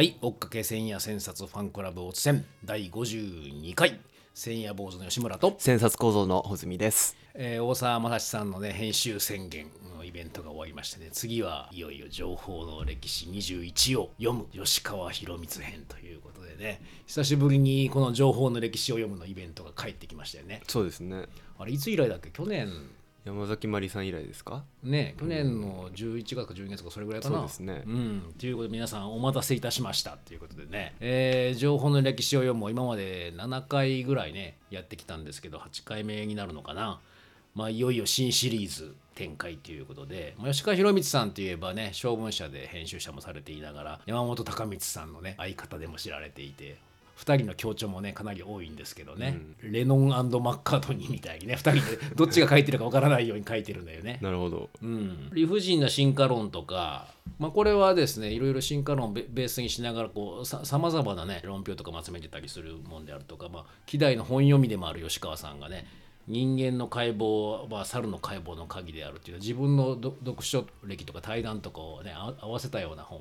[0.00, 4.00] はい追っかけ千夜千冊ファンクラブおつせん第52回
[4.32, 7.18] 千夜坊主の吉村と、千冊構造の穂積です。
[7.34, 21.26] えー大沢正史さんのね編集宣言のイベントが終わりましてね次はいよいよ情報の歴史21を読む吉川博光編ということでね久しぶりにこの情報の歴史を読むのイベントが帰ってきましたよねそうですね。
[21.58, 22.30] あれいつ以来だっけ？
[22.30, 22.70] 去年
[23.24, 24.64] 山崎まりさん以来ですか？
[24.82, 27.36] ね去年の11月か12月かそれぐらいかな。
[27.38, 27.82] そうですね。
[27.86, 28.34] うん。
[28.38, 37.00] ということで皆さんお待たせいたしましたということでね、えー情報の歴史を読むを今まで7回ぐらいねやってきたんですけど8回目になるのかな。
[37.54, 46.78] まあいよいよ新シリーズ展開ということで、まあ、吉川博光さんといえばね将軍社で編集者もされていながら山本隆光さんのね相方でも知られていて
[47.20, 54.18] 2人の強調もねかなり多いんですけどね、レノンマッカートニーみたいにね2人でどっちが書いてるかわからないように書いてるんだよね。
[54.22, 54.70] なるほど。
[54.82, 65.86] うん、理不尽な進化論とか、まあ、これはですねいろいろ進化論をベベースにしながらこうさまざまなね論評とかまとめてたりするもんであるとか、まあ、希代の本読みでもある吉川さんがね
[66.26, 73.20] 人間の解剖は猿の解剖の鍵であるっていう自分のど読書歴とか対談とかをねあ合わせたような本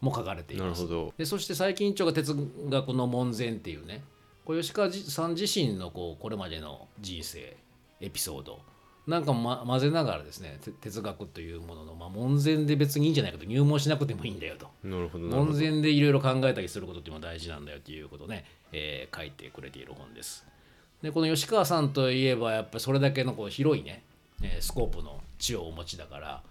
[0.00, 1.06] も書かれていますなるほ。
[1.06, 1.14] ど。
[1.16, 2.34] でそして最近一丁が哲
[2.68, 4.02] 学の門前っていうね
[4.44, 7.56] これ吉川さん自身のこうこれまでの人生
[8.00, 8.60] エピソード
[9.06, 15.24] なんかも、ま、混ぜながらですねて哲学というものの、まあ、門前で別にいいんじゃないかと入門しなくてもいいんだよとなるほど。
[15.24, 15.58] なるほ門ど。
[15.58, 20.46] 前でいろいろ考えたりすることっていうのは大事なんだよということをね、えー書いてくれている本です。
[21.02, 24.02] でこの吉川さんといえばやっぱりそれだけのこう広いね、
[24.42, 26.42] えースコープの知をお持ちだから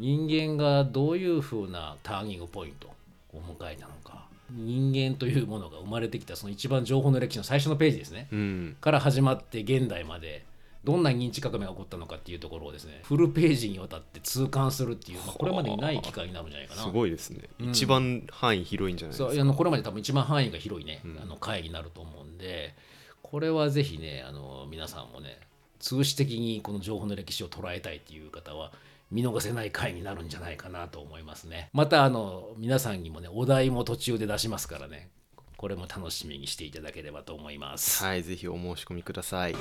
[0.00, 2.88] 人間がどういうふうなターニングポイント
[3.34, 8.76] を迎えたのか人間というものが生まれてきたその一番情報の歴史の最初のページですね、うん。
[8.80, 10.44] から始まって現代まで
[10.82, 16.82] どんな認知革命が起こったのかっていうところをですねフルページにわたって痛感するっていう、まあ、これまでにない機会になるんじゃないかな。
[16.82, 17.42] すごいですね。
[17.58, 19.30] 一番範囲広いんじゃないですか。
[19.30, 22.74] そうあのこれまで多分一番範囲が広いね、あの回になると思うんで
[23.22, 25.38] これはぜひねあの皆さんもね
[25.78, 28.72] 通史的にこの情報の歴史を捉えたいっていう方は
[29.10, 31.70] 見逃せない回になるんじゃないかなと思いますね。
[31.72, 35.10] またあの皆さんにもねお題も途中で出しますからね。
[35.56, 38.02] これも楽しみにしていただければと思います。
[38.02, 39.54] はい、ぜひお申し込みください。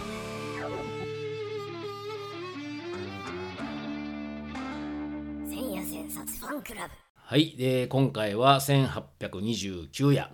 [5.49, 6.93] 千夜千冊ファンクラブ。
[7.15, 10.31] はい、で今回は1829夜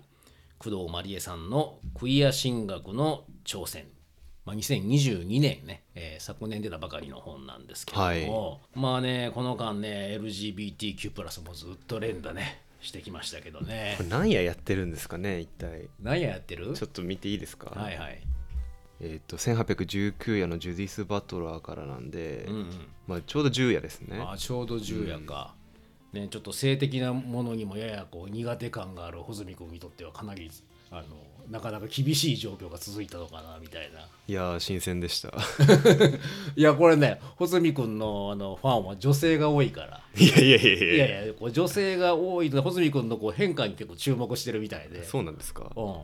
[0.58, 3.86] 工藤まりえさんのクイア神学の挑戦、
[4.46, 13.94] まあ、2022年ね、えー昨年出たばかりの本なんですけれども、まあねこの間ね LGBTQ+ もずっと連打ねしてきましたけどね。
[13.96, 15.88] これ何ややってるんですかね、一体。
[16.00, 16.72] 何ややってる？
[16.74, 17.70] ちょっと見ていいですか？
[17.70, 18.20] はいはい、
[19.00, 22.68] えっと、1819夜のジュディス・バトラーからなんで、うんうん。
[23.08, 24.18] まあ、ちょうど10夜ですね。
[24.18, 25.54] まあ、ちょうど10夜か、
[26.12, 30.50] ね、ちょっと性的なものにもややこう苦手感がある穂積君にとってはかなり
[30.90, 31.02] あの
[31.50, 34.00] なかなか厳しい状況が続いたのかなみたいな。
[34.28, 35.28] いやー、新鮮でした。
[36.56, 40.00] いやこれね穂積君のあのファンは女性が多いから。
[40.16, 41.06] いやいやいやいいや。
[41.06, 45.04] やいやこう女性が多いと穂積君のこう変化に結構注目してるみたいで。
[45.04, 45.70] そうなんですか？
[45.76, 45.94] うん、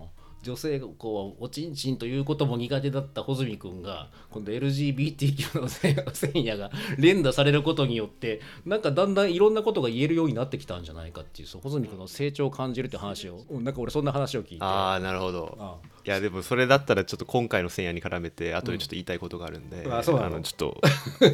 [0.42, 15.56] 女性がこうおちんちんということも苦手だった穂積君が今度 LGBTQ の戦夜が連打されることによってなんかだんだんいろんなことが言えるようになってきたんじゃないかっていうそう穂積君の成長を感じるって話をうんなんか俺そんな話を聞いてああ、なるほど。
[15.60, 20.38] あいやでもそれだったらちょっと今回の戦夜に絡めて後でちょっと言いたいことがあるんで、あそうなの？
[20.38, 20.80] のちょっと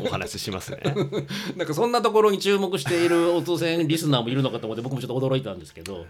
[0.05, 0.81] お話ししますね
[1.57, 6.05] なんかそんなところに注目しているお当選リスナーもいるのかと思って僕もちょっと驚いたんですけど。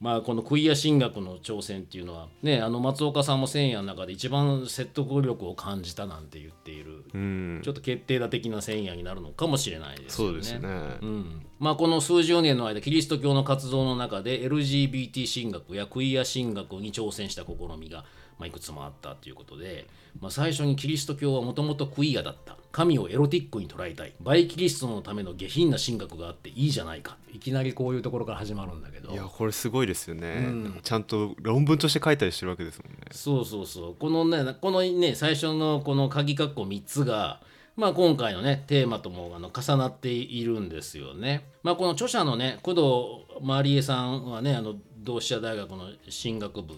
[0.00, 7.60] まあこのクイア神学の挑戦っていうのはねあの松岡さんも千夜の中で一番説得力を感じたなんて言っているうん。
[7.64, 10.32] ちょっと決定打的な千夜になるのかもしれないですよね。
[10.32, 10.68] そうですね、
[11.02, 11.46] うん。
[11.58, 18.04] まあ、この数十年の間キリスト教の活動の中で LGBT 神学やクイア神学に挑戦した試みが、
[18.38, 19.86] まあ、いくつもあったということで、
[20.20, 22.56] まあ、最初にキリスト教はもともとクイアだった。
[22.70, 24.12] 神をエロティックに捉えたい。
[24.20, 27.16] バイキリストのための下品な神学があっていいじゃないか。
[27.32, 29.10] いきなりこういうところから始まるんだけど。
[29.10, 30.46] いやこれすごいですよね、
[30.82, 32.98] ちゃんと論文として書いたりしてるわけですもんね。
[33.10, 33.94] そうそうそう。
[33.98, 37.40] このねこのね最初のこの鍵括弧3つが
[37.74, 41.48] まあ今回のねテーマともあの重なっているんですよね。
[41.62, 45.88] まあこの著者のね工藤まりえさんはねあの同志社大学の
[46.22, 46.74] 神学部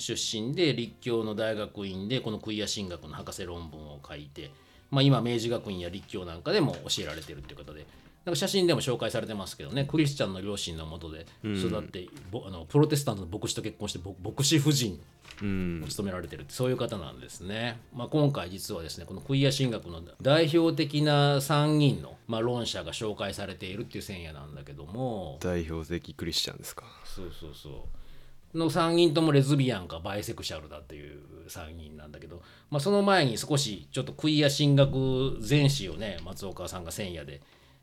[0.00, 4.50] 出身で立教の大学院でこのクイア神学の博士論文を書いて、
[4.90, 7.86] まあ、今明治学院や立教なんかでも教えられてるっていうことで
[8.24, 15.00] なんか写真でも紹介されてますけどねクリスチャンの両親のもとで育って、ぼあのプロテスタントの牧師と結婚してぼ牧師夫人
[15.42, 15.82] うん。
[15.84, 25.38] を務められてるってそういう方なんですね、まあ、今回実はですねこのクイア神学の代表的な3人の、まあ、論者が紹介されているっていう前夜なんだけども。
[25.40, 26.84] 代表的クリスチャンですか。
[27.04, 27.72] そうそうそう
[28.54, 37.40] の3人ともレズビアンかバイセクシャルだっていう3人なんだけど、まあ、その前に少しちょっとクイア神学全史をね松岡さんが前夜で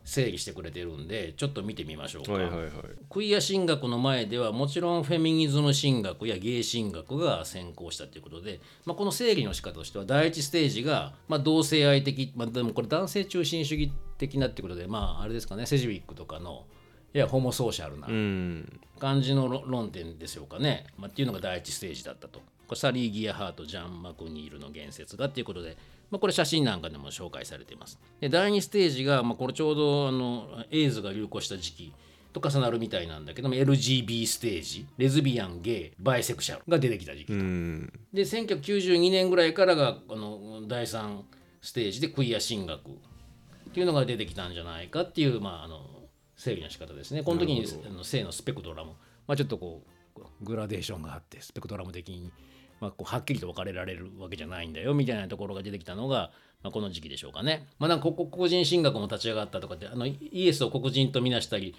[0.08, 2.32] 整理してくれてるんでちょっと見てみましょうか。
[2.32, 2.72] はいはいはい
[3.10, 16.66] クイア神学の前ではもちろんフェミニズム神学やゲイ神学が先行したということで、まあ、この整理の仕方としては第一ステージが、まあ、同性愛的、まあ、でもこれ男性中心主義的なってことでまああれですかねセジウィックとかの
[17.14, 22.40] いやホモソーシャルなうん感じの論論点でしょうかね、まあ、っていうのが第一ステージだったと。
[22.68, 25.78] これサリー・ギアハート、ジャン・マクニールの言説がっていうことで、
[26.12, 27.98] まあ、これ写真なんかでも紹介されています。
[28.20, 31.94] で第2ステージが、まあ、これちょうどあのエイズが流行した時期
[32.34, 41.22] と重なるみたいなんだけども LGB ステージレズビアンゲイバイセクシャルが出てきた時期、うんで1992年ぐらいからがあの第3
[41.62, 42.94] ステージでクイア神学っ
[43.74, 45.82] ていうのが出てきたんじゃないかっていう、まあ、あの
[46.38, 47.24] 整理の仕方ですね。
[47.24, 48.92] この時にあの性のスペクトラム、
[49.28, 49.84] まあ、ちょっとこ
[50.16, 52.32] うグラデーションがあってスペクトラム的に、
[52.80, 56.32] まあ、こうはっきりと分かれられるわけじゃないんだよみたいなところが出てきたのが、
[56.64, 57.68] まあ、この時期でしょうかね。
[57.80, 61.76] まあ、なんかこ黒人神学も立ち上がったとかってあのイエスを黒人とみなしたり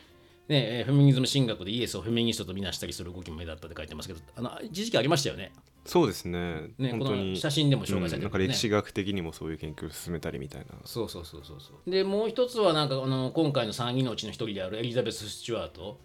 [0.49, 5.53] ね、えーフェミニズム神学でイエスをフェミニストとみなしたりする動きも目立ったって書いてますけどあの一時期ありましたよね。
[5.85, 6.69] そうですね。
[6.79, 10.67] ねこの本当に写真でも紹介されてるうんなんか歴史学的にもそういう研究を進めたりみたいな。
[10.85, 11.91] そうそうそうそうそう。
[11.91, 15.99] でもう一つはなんかあの今回の3人のうちの一人であるエリザベス・スチュワート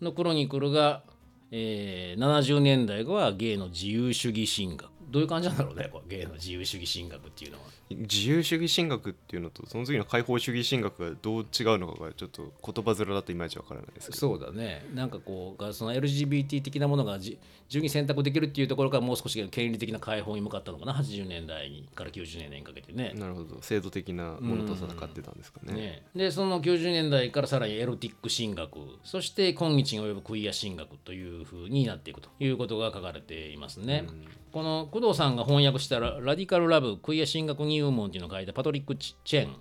[0.00, 1.04] のクロニクルが、
[1.50, 4.90] えー70年代はゲイの自由主義神学。
[5.10, 14.18] どういう感じなんだろうねこれゲイの自由主義神学っていうのは自由主義神学っていうのとその次の解放主義神学がどう違うのかがちょっと言葉面だといまいちわからないですけど。
[14.18, 14.86] そうだね。
[14.94, 17.38] なんかこうがその LGBT 的なものがじ
[17.68, 20.94] 自由に選択できるっていうところからもう少し権利的な解放に向かったのかな。
[20.94, 34.04] 80年代にから90年代にかけてねなるほど制度的なものと戦ってたんですかねね、でその90年代からさらにエロティック神学そして今日に及ぶクイア神学というふうになっていくということが書かれていますね。
[34.52, 39.56] この工藤さんが翻訳したら「ラディカル・ラブクイア神学入門」っていうのを書いたパトリック・チェン。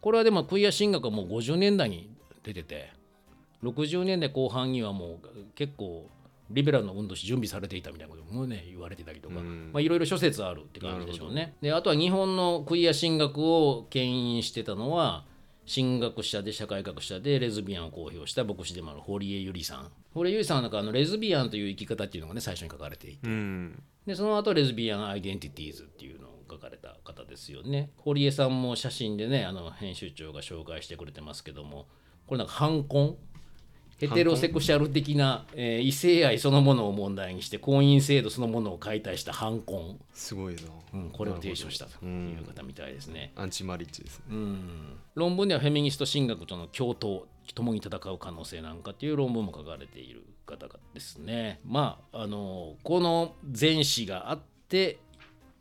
[0.00, 2.10] これはでもクイア神学はもう50年代に
[2.42, 2.92] 出てて
[3.62, 6.08] 60年代後半にはもう結構
[6.50, 9.36] リベラルの運動し準備されていたみたいなこともね言われてたりとか、
[9.72, 11.54] まあ、いろいろ諸説あるって感じでしょうね。
[11.62, 15.24] であとは日本のクイア神学を牽引してたのは
[15.66, 19.90] 神学者で社会学者でレズビアンを公表した牧師でもある堀江由里さん。
[20.12, 23.26] 堀江由里さんはなんかあのレズビアンという生き方っていうのがね最初に書かれていて。
[23.26, 23.82] うん。
[24.06, 27.90] でその後レズビアン・アイデンティティーズっていうのを書かれた方ですよね。
[27.98, 31.86] 堀江さんも写真でねあの編集長が紹介してくれてますけども
[32.26, 33.16] これなんか反婚？
[33.96, 40.62] ヘテロセクシャル的な、えー異性愛そのものを問題にして婚姻制度そのものを解体した反婚、すごいな、
[40.94, 43.32] うんこれを提唱したという方みたいですね。
[43.36, 44.96] アンチマリッジですね、うん。
[45.14, 47.22] 論文ではフェミニスト神学との共闘
[47.54, 51.60] 共に戦う可能性なんかっていう論文も書かれている方がですね。
[51.64, 54.98] まああのこの前史があって、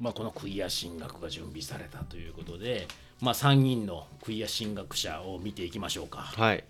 [0.03, 2.87] まあ、このクイア神学が準備されたということで、
[3.21, 6.19] まあ、3人のクイア神学者を見ていきましょうか。
[6.19, 6.63] はい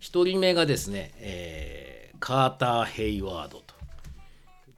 [0.00, 3.74] 1人目がですね、えーカーター・ヘイワードと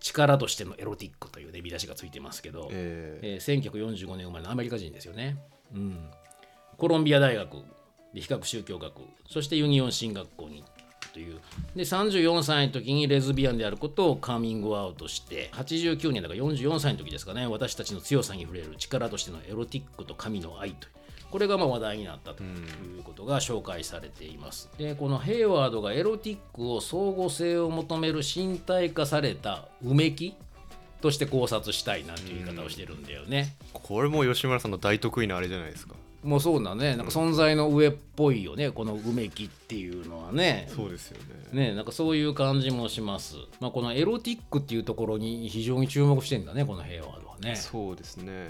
[0.00, 5.37] 力としてのエロティックという、ね、見出しがついてますけど、ええー1945年生まれのアメリカ人ですよね。
[5.75, 6.10] うん、
[6.76, 7.52] コロンビア大学
[8.12, 8.92] で比較宗教学
[9.28, 10.64] そしてユニオン神学校に
[11.12, 11.38] という
[11.76, 20.94] で34歳の時にレズビアンであることをカミングアウトして89年だから44歳の時ですかね私たちの強さに触れる力としてのエロティックと神の愛という
[21.34, 22.46] これがま話題になったとい
[22.96, 24.70] うことが紹介されています。
[24.78, 30.36] でこのヘイワードがエロティックを相互性を求める身体化されたうめき
[31.00, 33.56] として考察したいなんていう言い方をしてるんだよね。
[33.72, 36.96] これも吉村さんの大得意なあれじゃないですかもうそうだね。
[36.96, 38.70] なんか存在の上っぽいよね。
[38.70, 40.68] このうめきっていうのはね。
[40.74, 41.18] そうですよ
[41.52, 41.68] ね。
[41.68, 43.36] ねなんかそういう感じもします。
[43.60, 47.56] まあ、このエロティックっていうところに非常に注目してんだねこの平和はね。
[47.56, 48.48] そうですね、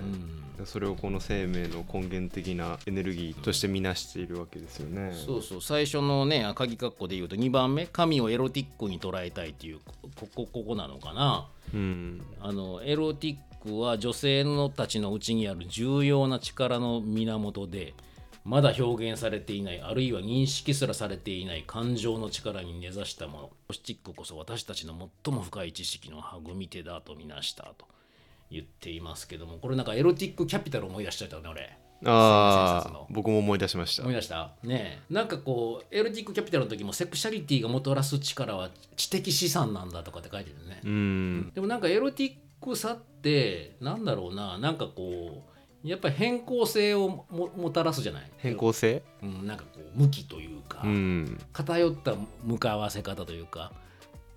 [0.58, 0.66] うん。
[0.66, 5.12] それをこの生命の根源的なエネルギーとして見なしているわけですよね。
[5.12, 5.60] そうそう。
[5.60, 7.86] 最初のね鍵括弧で言うと2番目。
[7.86, 9.80] 神をエロティックに捉えたいっていう
[10.12, 11.48] ここここなのかな。
[11.72, 12.20] うん。
[12.40, 17.94] あのエロティックは女性のたちのうちにある重要な力の源で
[18.44, 27.86] まだ表現されていないあるいは認識すらされていない感情の力に根ざしたものポスチックこそ私たちの最も深い知識の育み手だとみなしたと
[28.50, 34.02] 言っていますけどもこれなんかエロティックキャピタル思い出しちゃったね俺ああ僕も思い出しました。
[34.02, 34.50] 思い出した？
[34.62, 35.14] ねえ。
[35.14, 41.52] なんかこうエロティックキャピタルの時もセクシャリティがもたらす力は知的資産なんだとかって書いてるね、うん。
[41.54, 45.42] でもなんかエロティックさってなんだろうななんかこ
[45.84, 48.30] うやっぱり変更性をももたらすじゃない？
[48.38, 49.02] 変更性？
[49.22, 51.38] うん、なんかこう向きというか、うん。
[51.52, 53.72] 偏った向かわせ方というか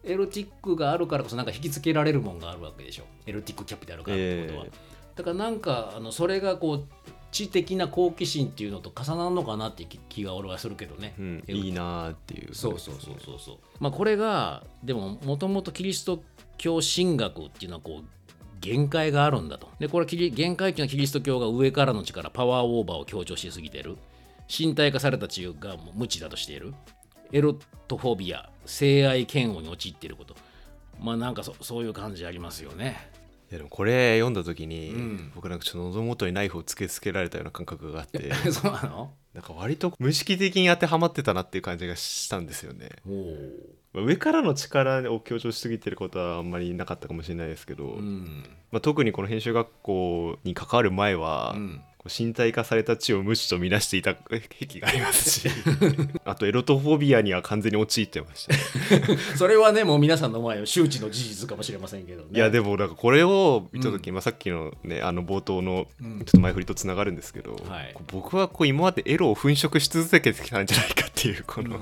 [0.03, 3.05] エロティックがあるからこそなんか引きつけられるもんがあるわけでしょ。
[3.25, 4.71] エロティックキャピタルがあるってことは、え
[5.15, 6.83] だからなんかあのそれがこう
[7.31, 13.57] 知的な好奇心っていうのと重なるのかなって気気が俺はするけどね、うん、いいなーっていうそうそうそうそうそう。
[13.79, 16.21] まあこれがでももともとキリスト
[16.57, 18.16] 教神学っていうのはこう
[18.59, 19.69] 限界があるんだと。
[19.79, 23.97] でこれキリ限界っていうのはキリスト教が上からの力パワーオーバーを強調しすぎてる。
[24.49, 26.73] 身体化された治癒がもう無知だとしている。
[27.31, 30.35] エロトフォビア性愛嫌悪に陥っていること。
[30.99, 33.09] まあなんかそそういう感じありますよね。
[33.49, 35.31] いやでもこれ読んだ時に、うん。
[35.35, 38.33] 僕なんかちょっと喉元にナイフを突きつけられたような感覚があって。
[38.51, 39.13] そうなの？
[39.33, 42.89] なんか割と無意識的に当てはまってたなっていう感じがしたんですよね
[44.01, 48.43] 上からの力を強調しすぎてることはあんまりなかったかもしれないですけど、うん。
[48.71, 51.81] まあ、特にこの編集学校に関わる前は、うん。
[52.09, 55.49] 身体化された知を無知と見なしていた 癖がありますし
[56.25, 62.29] あとエロトフォビアには完全に陥ってました、ね、 それはねもう皆さんの前を周知の事実かもしれませんけどね。
[62.31, 66.19] いやでもなんかこれを見た時、まあ、さっきのねあの冒頭のうん。
[66.19, 67.91] ちょっと前振りとつながるんですけど、はい。
[67.93, 71.81] こう僕はこう今までエロを粉飾し続けてきたんじゃないかっていうこの、なる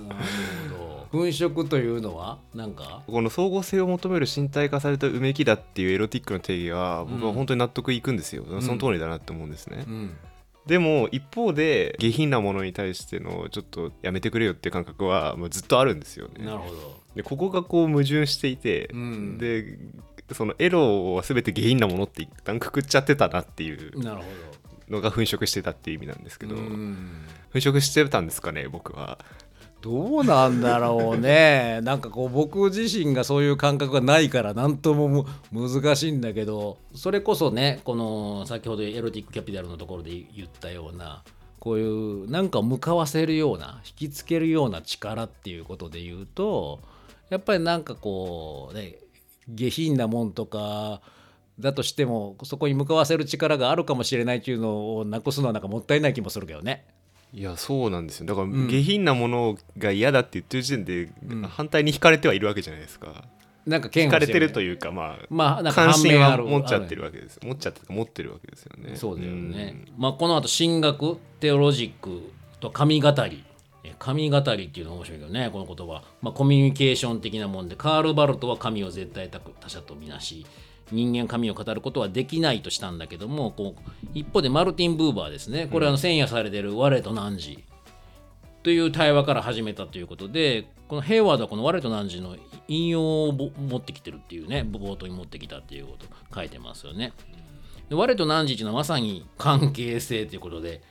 [0.71, 0.84] ほど
[1.15, 3.03] 粉飾というのはなんか？
[3.07, 10.17] この総合性を求める身体化されたうめきだっていうエロティックの定義は僕は本当に納得いくんですよ、その通りだなって思うんですね、うん。
[10.65, 16.45] でも一方で下品なものに対してのちょっとやめてくれよっていう感覚はもうずっとあるんですよね。
[16.45, 16.99] なるほど。
[17.15, 19.37] でここがこう矛盾していて、うん。
[19.37, 19.77] で
[20.31, 24.23] そのエロは全て下品なものって一旦くくっちゃってたなっていうなるほ
[24.89, 26.61] のが粉飾してたっていう意味なんですけど、ど。
[26.61, 27.25] うん。
[27.53, 29.19] 粉飾してたんですかね僕は
[29.85, 41.21] どうなんだろうね なんかこう僕自身がそういう感覚がないから何とも難しいんだけどそれこそねこの先ほどエロティックキャピタルのところで言ったような
[41.59, 46.79] こういうなんか向かわせるような引きつけるような力っていうことで言うと
[47.29, 48.95] やっぱりなんかこうね
[49.47, 51.01] 下品なもんとか
[51.59, 56.87] だとしてもそこに向かわせる力があるかもしれないっていうのをなくすのはなんかもったいない気もするけどね。
[57.33, 58.25] いやそうなんですよ。
[58.25, 58.67] だからん。
[58.67, 61.41] 下品なものが嫌だって言ってる時点で、ん。
[61.43, 63.25] 反対に惹かれてはいるわけじゃないですか。
[63.65, 67.39] なんか惹かれてるうというかまあまあなんか関心は持っちゃってるわけです。
[67.43, 68.95] 持っちゃってる持ってるわけですよね。
[68.95, 69.85] そうだよね。
[69.97, 73.43] まあこの後神学テオロジックと神語り。
[73.85, 79.39] え神語りっていうのが面白いけどねこの言葉、まあ、コミュニケーション的なもんでカール・バルトは神を絶対他
[79.69, 80.45] 者とみなし
[80.91, 87.63] 人間神を語ることはできないとしたんだけどもこう一方でマルティン・ブーバーですねこれはあの遷野されてる「我と汝」
[88.63, 92.35] という対話から始めたということでこのヘイワードはこの「我と汝」の
[92.67, 97.13] 引用をぼ持ってきてるっていうね冒頭に持ってきたっていうこと書いてますよね。
[97.89, 100.81] で我と汝っていうのはまさに関係性ということで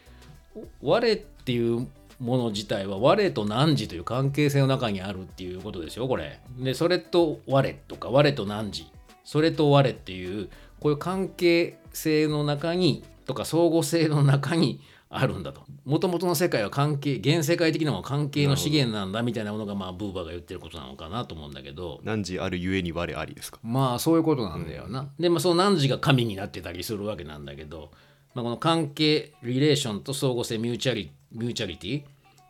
[0.83, 1.89] 我っていう
[2.21, 6.41] もの自体は我と汝という関係性の中にあるっていうことですよこれ。
[6.59, 8.87] でそれと我とか我と汝
[9.25, 10.49] それと我っていう
[10.81, 15.63] こういう関係性の中にとか相互性の中にあるんだと。
[15.85, 22.01] もともとの世界は関係現世界的なものは関係の資源なんだみたいなものがまあブーバーが言ってることなのかなと思うんだけど。
[22.03, 23.59] 何時あるゆえに我ありですか？
[23.63, 25.09] まあそういうことなんだよな。
[25.19, 27.93] でまあその何時が神になってたりするわけなんだけど、
[28.35, 32.03] まあ、この関係リレーションと相互性ミューチャリミューチャリティ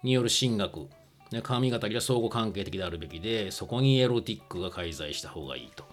[0.02, 0.88] による神学、
[1.30, 5.84] ね、神語りは相互関係的であるべきでそこにエロティックが介在した方がいいと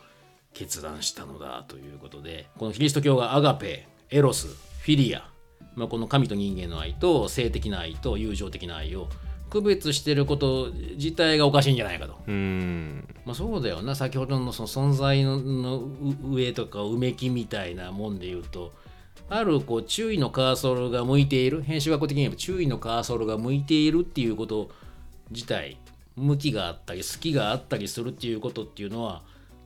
[0.53, 5.29] 決断したのだということでこのキリスト教がアガペエロスフィリア、
[5.75, 9.07] まあ、この神と人間の愛と性的な愛と友情的な愛を
[9.49, 12.13] 区別してること自体がおかしいんじゃないかと。
[12.25, 15.83] うーんまあ、そうだよな先ほどのその存在の
[16.23, 18.73] 上とかうめきみたいなもんで言うと
[19.29, 24.69] あるこう注意のカーソルが向いている編集学的に言えば注意のカーソルが向いているっていうこと
[25.29, 25.77] 自体
[26.15, 29.21] 向きがあったり好きがあったりするっていうことっていうのは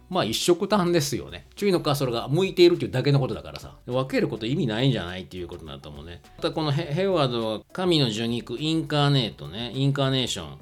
[0.09, 1.47] まあ一色単ですよね。
[1.55, 3.75] 注意のカーソルが向いているっていうだけのことだからさ。
[3.85, 6.21] 分けること意味ないんじゃないっていうことだと思うね。
[6.37, 9.71] またこのヘヘワードは神の受肉インカーネートね。
[9.73, 10.57] インカーネーション。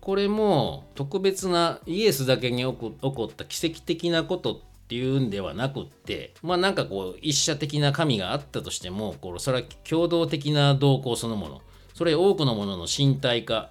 [0.00, 11.62] これも特別なイエスだけに起こった奇跡的なことっていうんではなくってまあなんかこう一社的な神があったとしてもこうそれは共同的な動向そのもの。
[11.94, 13.70] それ多くのものの身体化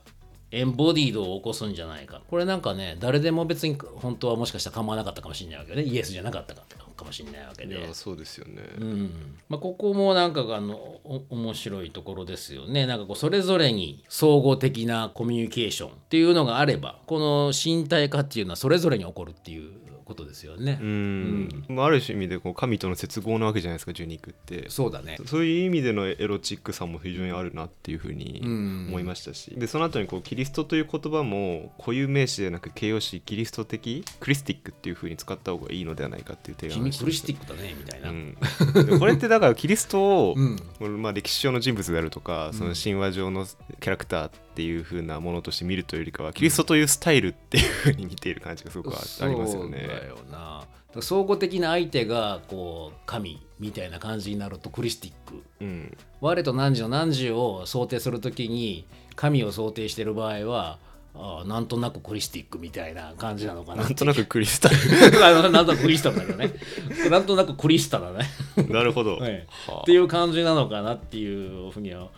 [0.53, 2.21] エンボディードを起こすんじゃないか。
[2.29, 6.63] これなんかね誰でも別に本当はもしかしたら構わなかったかもしれないわけでイエスじゃなかったか
[6.95, 7.93] かもしれないわけで。
[7.93, 9.37] そうですよね、うん。
[9.49, 12.85] まあ、ここもなんかあのお面白いところですよね。
[12.85, 19.71] なんかこうそれぞれに総合的なコミュニケーションっていうのがあればこの身体化っていうのはそれぞれに起こるっていう
[20.13, 20.79] ことですよね。
[20.81, 24.69] うん、まあ、ある意味でこう神との接合なわけじゃないですか受肉って。
[24.69, 25.17] そうだね。
[25.25, 28.85] そういう意味でのエロチックさも非常にあるなっていうふうにうん。
[28.89, 38.09] 思いましたし、でその後にこうキリストという言葉も固有名詞ではなく形容詞キリスト的クリスティックっていうふうに使った方がいいのではないかっていう提案君クリスティックだねみたいな。
[38.09, 40.57] うん、でこれってだからキリストを、うん。
[41.01, 49.79] まあ、歴史上の人物であるとかその神話上のキャラクターっていう風なものとして見るというよりかはキリストというスタイルっていう風に見ている感じがすごくあありますよね。
[49.79, 49.87] そう。
[49.87, 50.63] だよな。
[51.01, 55.43] 相互的な相手がこう神みたいな感じになるとクリスティック。
[55.61, 60.77] うん、我と汝の汝を想定するときに神を想定してる場合は
[61.15, 66.53] ああなんとなくクリスティックみたいな感じなのかななんとなくクリスタあの なんとなくクリスタルだけどね。
[67.09, 69.47] なんとなくクリスタだね、ルなるほど、はい。
[69.67, 69.81] はあ。
[69.81, 72.09] っていう感じなのかなっていうふうには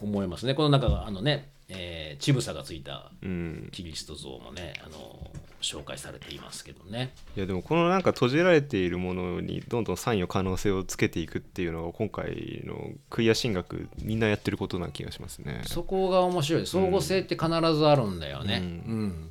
[0.00, 0.54] 思いますね。
[0.54, 5.30] この中があのね、えー、乳房がついたうん、キリスト像もねあの
[5.62, 7.14] 紹介されていますけどね。
[7.36, 15.62] いやでもこのなんか閉じられているものにどんどんサインの可能性をつけていくっていうのが今回のクイア神学みんなやってることな気がしますね。
[15.64, 16.66] そこが面白い。
[16.66, 18.58] 相互性って必ずあるんだよね。
[18.58, 18.64] うん。
[18.64, 18.68] う
[19.04, 19.30] ん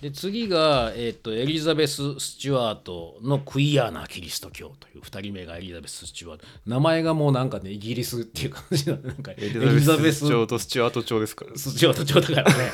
[0.00, 6.46] で次が、えっとエリザベス・スチュワートのクイアなキリスト教という2人目がエリザベス・スチュワート。
[6.66, 12.70] 名前がもうなんかねイギリスっていう感じなのなんかエエリザベス朝とスチュアート朝ですから、スチュワート朝だからね。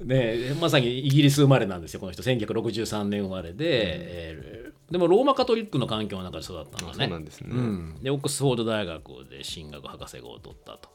[0.02, 2.22] ねまさにイギリス生まれなんですよこの人。
[2.22, 4.56] 1963年生まれで、えー
[4.90, 7.04] でもローマカトリックの環境の中で育ったんだあね。
[7.04, 7.48] そうなんですね。
[7.50, 10.88] うん、でオックスフォード大学で神学博士号を取ったと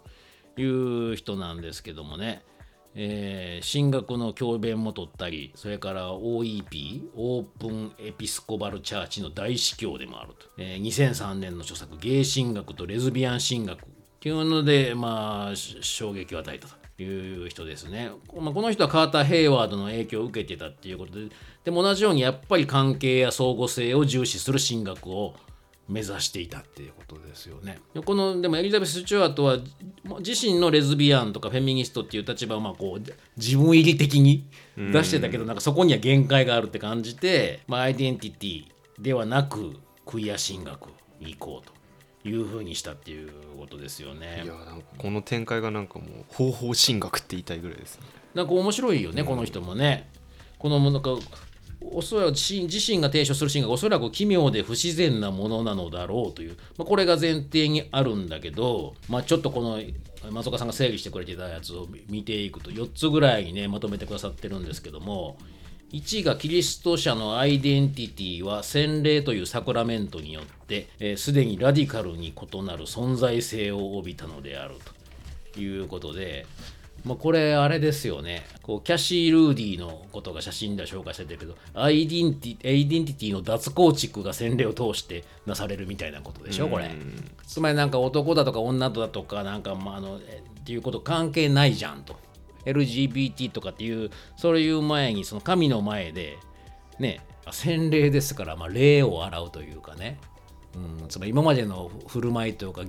[0.62, 2.44] いう人なんですけどもね、
[2.96, 13.84] えー神学の教鞭も取ったりそれから OEP オープンエピスコバルチャーチの大司教でもあると、えー2003年の著作「ゲイ神学とレズビアン神学」っ
[14.20, 16.82] ていうのでまあ衝撃を与えたと。
[17.04, 21.30] いう人ですね、まあ、この人はカーター・ヘイワードの影響を受けてたっていうことで
[21.64, 25.34] でも同じようにやっぱり関係や相互性を重視する神学を
[25.92, 27.80] 目指していたっていうことですよね。
[27.94, 29.58] でこのでもエリザベス・スチュワートは
[30.20, 38.66] 自身のレズビアンとかフェミニストっていう立場をまあこう自分入り的に出してたけどなんかそこには限界があるって感じて、まあ、アイデンティティ
[39.00, 39.76] ではなく
[40.06, 40.88] クイア神学
[41.20, 41.68] に行こう
[42.24, 44.48] というふうにしたっていうことですよねい。
[44.48, 48.06] やなんかこの展開がなんかもう方法神学って言いたいぐらいですね。
[48.34, 50.10] なんか面白いよね、この人もね。
[50.58, 51.10] このなんか
[51.94, 59.80] おそらく自身が提唱する神学おそらく奇妙で不自然なものなのだろうという、まあ、これが前提にあるんだけど、まあ、ちょっとこの
[60.32, 65.38] 松岡さんが整理してくれてたやつを見ていくと4つぐらいにねまとめてくださってるんですけども
[65.92, 74.76] 1がキリスト者のアイデンティティは洗礼というサクラメントによってすで、にラディカルに異なる存在性を帯びたのである
[75.54, 76.46] ということで、
[77.04, 78.46] まあ、これあれですよね。
[78.62, 86.92] こうキャシー・ルーディのことが写真では紹介されてるけどアイデンティアイデンティティの脱構築が洗礼を通してなされるみたいなことでしょこれ。
[87.48, 92.20] つまりなんか男だとか女だとかなんかまああのえっていうこと関係ないじゃんと。
[92.66, 96.38] LGBT とかっていうそういう前にその神の前で
[97.00, 97.22] ね。
[97.50, 100.20] 洗礼ですから、まあ、礼を洗うというかね、
[100.76, 102.84] うん、つまり今までの振る舞いというか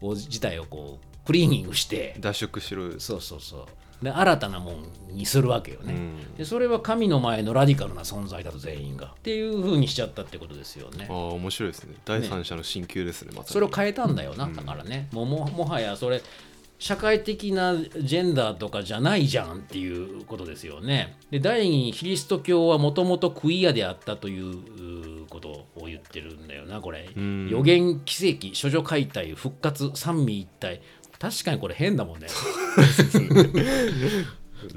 [0.00, 2.98] 自体をこうクリーニングして脱色しろ。
[2.98, 3.66] そうそうそう。
[4.04, 4.84] で新たなもん
[5.16, 6.34] にするわけよね、うん。
[6.36, 9.06] でそれは神の前のラディカルな存在だと全員が。
[9.06, 11.06] っていう風にしちゃったってことですよね。
[11.08, 11.94] ああ面白いですね。
[12.04, 13.48] 第三者の進級ですねまさに。
[13.48, 15.08] それを変えたんだよな、だからね。
[15.12, 16.22] もうももはやそれ
[16.78, 21.16] 社会的なジェンダーとかじゃないじゃんっていうことですよね。
[21.30, 27.08] で第二にキリスト教はもともとクイアであったといううことを言ってるんだよなこれ。
[27.18, 27.48] ん。
[27.48, 30.82] 予言奇跡処女解体復活三位一体
[31.18, 32.26] 確かにこれ変だもんね。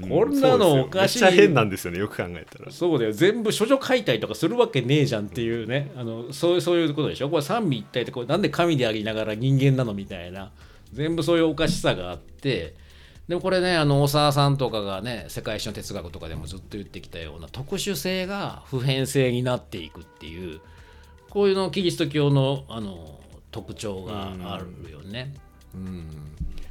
[0.08, 1.22] こんなのおかしい。
[1.22, 2.70] めっちゃ変なんですよねよく考えたら。
[2.70, 3.12] そうだよ。
[3.12, 5.90] 全部処女解体とかするわけねえじゃんっていうね。
[5.96, 7.30] あのそうそういうことでしょ？
[7.30, 10.50] これ三位一体ってこれなんで神でありながら人間なのみたいな。
[10.92, 12.74] 全部そういうおかしさがあって。
[13.28, 20.60] でもこれねあの大沢さんとかがね世界史の哲学とかでもずっと言ってきたような特殊性が普遍性になっていくっていう
[21.28, 23.20] こういうのキリスト教のあの
[23.50, 25.32] 特徴があるよね。
[25.34, 25.47] うん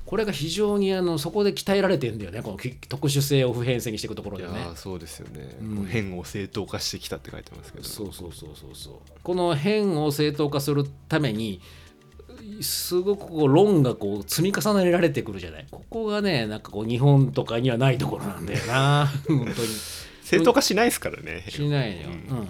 [0.05, 2.41] これが非常にあのそこで鍛えられてんだよね。
[2.41, 4.51] このき特殊性を普遍性にしていくところでね。
[4.51, 5.85] ーそうですよね、うん。
[5.85, 7.83] 変を正当化してきたって書いてますけど。
[7.83, 8.93] そうそうそうそうそう。
[9.21, 11.59] この変を正当化するために
[12.61, 15.67] すごくこう論がこう積み重ねられてくるじゃない。
[15.69, 19.11] ここがねなんかこう日本とかにはないところなんだよな。
[19.27, 19.67] 本当に。
[20.23, 22.47] 正当化しないですからねしないのよ、うん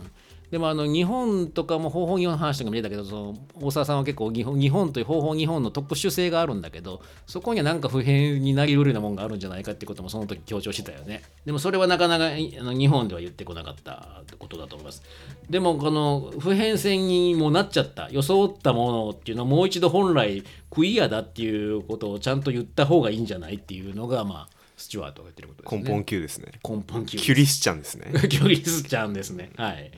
[0.51, 11.23] でもあの日本とかも方法日本の話とかも出たけどその大沢さんは結構日本日本という方法日本の特殊性があるんだけどそこにはなんか普遍になりうるようなもんがあるんじゃないかってこともその時強調してたよね。
[11.45, 15.03] でもそれはなかなかいあの日本では言ってこなかったことだと思います。
[15.49, 25.81] でもこの普遍性にもなっちゃった装ったものっていうのをもう一度本来クイアだっていうことをちゃんと言った方がいいんじゃないっていうのがまあスチュワートが言ってることですね。
[25.81, 26.53] 根本級ですね。
[26.63, 27.95] 根本級キュリスチャンです。
[27.95, 29.49] ねキュリスちゃんですね。
[29.57, 29.91] はい。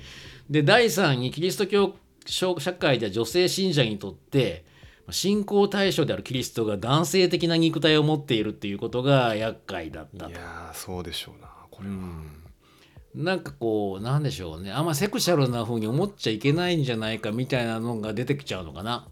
[0.49, 4.65] で、第3に、キリスト教社会では女性信者にとって、
[5.11, 10.31] 信仰対象であるキリストが男性的な肉体を持っているっていうことが厄介だったと。
[10.31, 11.95] いやーそうでしょうなこれは、
[13.15, 14.71] なんかこう、なんでしょうね。
[14.71, 19.07] あんまセクシャルな風に思っちゃいけないんじゃないかみたいなのが出てきちゃうのかな。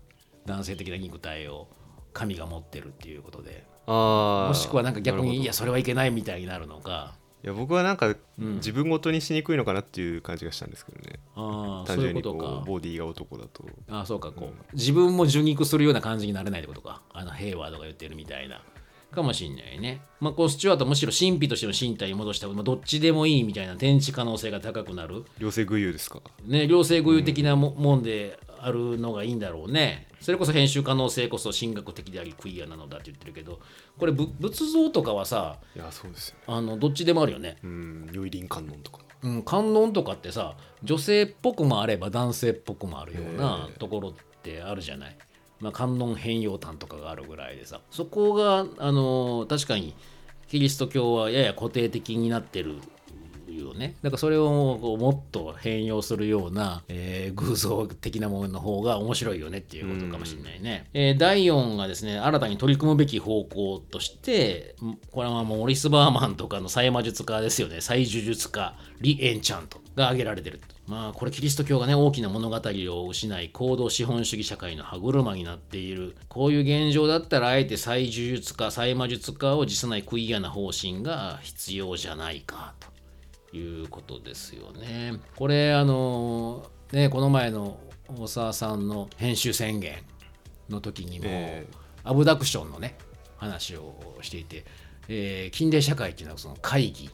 [0.45, 1.67] 男性的な肉体を
[2.13, 3.65] 神が持ってるっていうことで。
[3.85, 7.15] ああもしくはなんか逆に、いや、それはいけないみたいになるのか。
[7.47, 8.55] いや僕はなんかうん。
[8.55, 12.45] 自分ごとにしにくいのかなっていう感じがしたんですけどね、ああ、そういうこことか。
[12.63, 12.65] う。
[12.65, 13.63] ボディが男だと。
[13.89, 17.01] ああそうかこう、自分も受肉するような感じになれないってことか。
[17.13, 18.61] あのヘイワードが言ってるみたいな。
[19.09, 20.01] かもしんないね。
[20.19, 25.23] まあこうスチュワートはむしろ神秘としての身体に戻した、まあ、どっちでもいいみたいな天地可能性が高くなる。
[25.39, 26.19] 両性具有ですか？
[26.45, 33.59] ね両性具有的なも,、もんであるのがいいんだろうねそれこそ編集可能性こそ神学的でありクイアなのだって言ってるけど
[33.97, 36.43] これぶ仏像とかはさいやそうですよね。
[36.47, 37.57] あのどっちでもあるよね。
[37.63, 38.99] うん如意輪観音とか。
[39.23, 45.17] うん、観音とかってさ女性っぽくもあれば男性っぽくもあるようなところってあるじゃない、
[45.59, 47.81] まあ、観音変容譚とかがあるぐらいでさ。
[47.89, 49.95] そこがあの確かに
[50.47, 52.75] キリスト教はやや固定的になってる
[53.59, 53.95] よね。
[54.01, 67.81] だからそれをもっと変容するような、えー偶像的なものの方が面白いよねっていうことかもしれないね、えー第4がですね新たに取り組むべき方向としてんこれはもうモリス・バーマンとかの祭魔術家ですよね。
[67.81, 76.15] 祭呪術家リ・エンチャントが挙げられてるまあこれキリスト教がね大きな物語を失い行動資本主義社会の歯車になっている。
[76.29, 82.87] こういう現状だったらあえて祭呪術家祭魔術家を辞さないクイアな方針が必要じゃないかと
[83.57, 85.19] いうことですよね。
[85.35, 89.95] これあのねこの前の大沢さんの編集宣言
[90.69, 91.67] の時にも、え
[92.03, 92.97] アブダクションのね
[93.37, 94.65] 話をしていて、
[95.07, 97.09] えー近代社会っていうのはその会議っ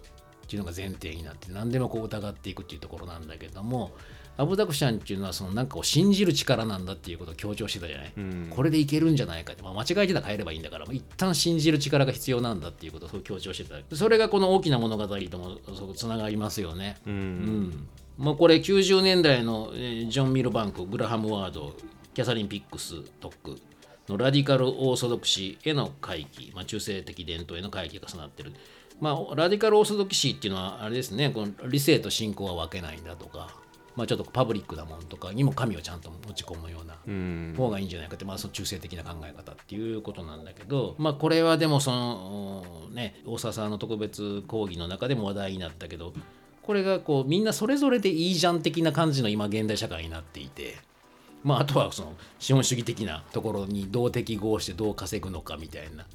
[0.48, 3.92] ていうのが前提になって何でもこう疑っていくっていうところなんだけども
[4.36, 8.48] アブダクションっていうのはそのなんかを信じる力なんだっていうことを強調してたじゃない、うん。
[8.50, 13.96] これでいけるんじゃないかって、まあ、間違えてたら変えればいいんだから、まあ一旦信じる力が必要なんだっていうことをそう強調してた。
[13.96, 15.58] それがこの大きな物語とも
[15.96, 16.98] つながりますよね。
[17.06, 17.88] うん、うん。
[18.18, 21.74] まあ、これ90年代のえージョン・ミルバンクグラハム・ワード
[22.14, 23.60] キャサリン・ピックストック
[24.08, 28.54] のラディカル・オーソドクシーへの回帰、まあ、中性的伝統への回帰が重なってる、
[29.00, 33.56] まあ、ラディカル・オーソドクシーっていうのはあれですねこの理性と信仰は分けないんだとか、
[33.96, 46.14] まあ、ちょっとパブリックなものとかにも神をちゃんと持ち込むようなうん方がいいんじゃないかって、まあ、その中性的な考え方っていうことなんだけど、まあ、これはでもそのね大沢さんの特別講義の中でも話題になったけど
[46.64, 50.76] これがこうみんなそれぞれでいいじゃん的な感じの今現代社会になっていて。
[51.44, 56.06] まあ、あとはその資本主義的なところにどう適合してどう稼ぐのかみたいな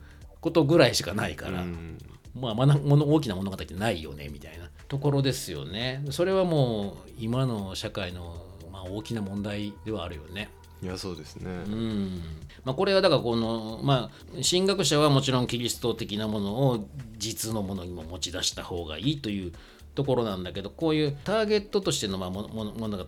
[0.40, 1.98] ことぐらいしかないから、うん
[2.34, 6.04] まあ、まなもの大きな物語ってないよねみたいなところですよね。
[6.10, 10.50] それはもう今の社会の、まあ、大きな問題ではあるよね。
[10.82, 12.22] いやそうですね、うん
[12.64, 19.52] まあ、これはだからこの、まあ、神学者はもちろんキリスト的なものを実のものにも持ち出した方がいいという
[19.96, 23.06] ところなんだけどこういうターゲットとしてのまあ物語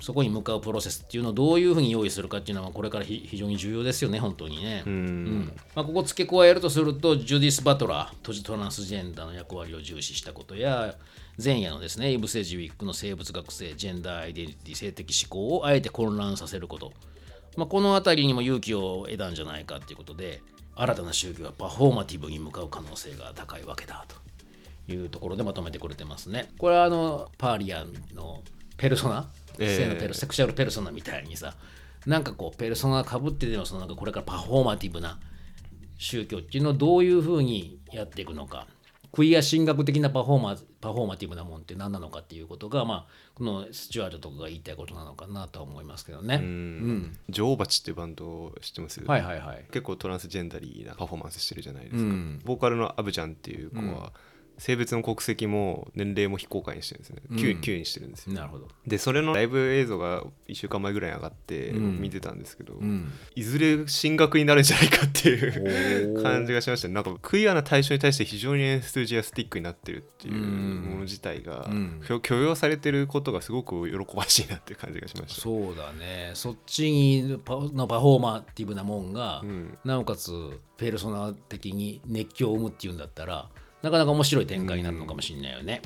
[0.00, 4.82] そこに向かうプロセスっていうのをどういうふうに用意するかっていうのはこれからひ非常に重要ですよね本当にね。
[4.86, 10.94] うんうんまあ、ここ付け加えるとするとジュディス・バトラートジトランスジェンダーの役割を重視したことや
[11.42, 16.92] 前夜のですねイブ・セジウィックの生物学性ジェンダーアイデンティティ性的思考をあえて混乱させること、
[17.56, 20.42] まあ、この辺りにも勇気を得たんじゃないかということで
[20.74, 24.26] 新たな宗教はパフォーマティブに向かう可能性が高いわけだと
[24.92, 26.50] いうところでまとめてくれてますね。
[26.58, 28.42] これはあのパーリアンの
[28.76, 31.54] ペルソナ、ええ性のペルセクシャルペルソナみたいにさ
[32.06, 35.18] なんかこうペルソナかぶってでもそのなんかこれからパフォーマティブな
[35.98, 38.66] 宗教っていうのをどういうふうにやっていくのか。
[39.12, 46.34] クイア神学的なパフォーマパフォーマティブなもんって何なのかっていうことが、まあ、このスチュワートとかが言いたいことなのかなとは思いますけどね。
[46.34, 47.16] うん。
[47.30, 49.02] ジョーバチっていうバンドを知ってます？
[49.02, 49.64] はいはいはい。
[49.70, 52.40] 結構トランスジェンダリーなパフォーマンスしてるじゃないですか、うん。
[52.44, 54.12] ボーカルのアブちゃんっていう子は、
[54.58, 57.36] 性別の国籍も年齢も非公開にしてるんですね、うん。
[57.36, 58.32] 9, 9にしてるんですよ。
[58.32, 58.68] なるほど。
[58.86, 62.00] でそれのライブ映像が1週間前ぐらいに上がってうん。
[62.00, 63.12] 見てたんですけど、うん。
[63.34, 66.94] いずれ進学になるんじゃないかっていう 感じがしましたね。
[66.94, 70.82] なんかクイアな対象に対して非常にエンスジアスティックになってるっていううん。
[70.88, 72.02] もの自体がうん。
[72.06, 75.40] 許許容されてることがすごく喜ばしいなっていう感じがしました。
[75.42, 76.30] そうだね。
[76.34, 79.78] そっちにパのパフォーマティブなもんが、うん。
[79.84, 80.32] なおかつ
[80.76, 83.50] ペルソナ的に熱狂を生むっていうんだったら、
[83.82, 85.82] なかなか面白い展開になるのかもしれないよね。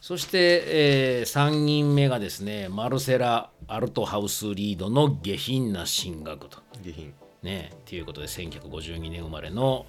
[0.00, 6.60] そして、え3人目がですね、マルセラ・アルトハウスリードの下品な進学と。
[6.80, 9.86] 下品ね、ということで1952年生まれの、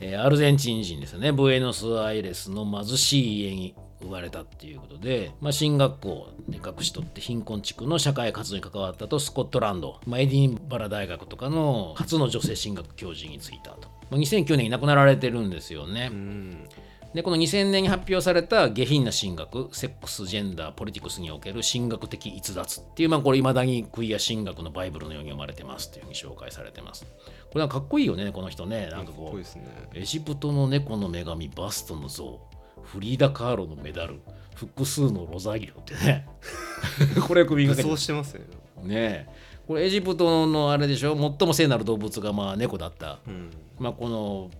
[0.00, 16.10] えーアルゼンチン人ですよねブエノスアイレスの貧しい家に生まれたっていうことで、まあ、進学校で隠し取って貧困地区の社会活動に関わったとスコットランド、まあ、エディンバラ大学とかの初の女性進学教授に就いたと、まあ、2009年に亡くなられてるんですよね。
[16.12, 16.68] うん。
[17.14, 27.04] でこの2000年に発表された下品な進学セックスジェンダーポリティクスにおける進学的逸脱っていうまあこれいまだにクイア進学のバイブルのように読まれてますというふうに紹介されてます。
[27.04, 28.88] これなんかかっこいいよねこの人ね。
[28.90, 29.64] なんかここいいうですね。
[29.94, 32.40] エジプトの猫の女神バストの像
[32.82, 34.20] フリーダ・カーロのメダル
[34.54, 36.26] 複数のロザリオってね。
[37.26, 38.40] これ首武掛けて装してますね。
[38.82, 39.28] ねえ。
[39.66, 41.16] これエジプトのあれでしょ？
[41.38, 43.18] 最も聖なる動物がまあ猫だった。
[43.26, 43.50] うん。
[43.78, 44.50] まあ、この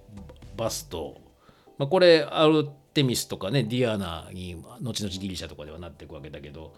[0.57, 1.21] バスト、
[1.79, 6.75] まあ、これアルテミスとかねディアナに後々ギリシャとかではなっていくわけだけど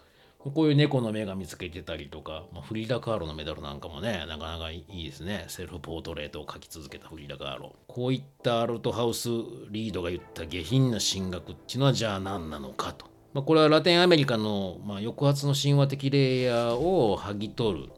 [0.51, 5.45] こういう猫の女神つけてたりとか、まあ、フリーダ・カーロのメダルなんかもねなかなかいいですね。
[5.47, 7.75] セルフポートレートを描き続けたフリーダ・カーロ。
[7.87, 9.29] こういったアルトハウス
[9.71, 17.89] リードが言った下品な進学っていうのはじゃあ何なのかと、まあ、これはラテンアメリカの、まあ、抑圧の神話的レイヤーを剥ぎ取る。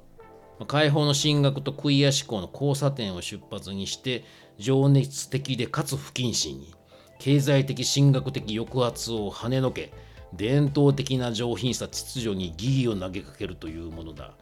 [0.57, 4.23] まあ解放の進学とクイア思考の交差点を出発にして
[4.57, 6.73] 情熱的でかつ不謹慎に
[7.19, 9.91] 経済的進学的抑圧を跳ねのけ
[10.33, 14.33] 伝統的な上品さ秩序に疑義を投げかけるというものだ。